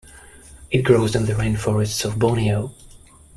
[0.71, 2.73] It grows in the rainforests of Borneo.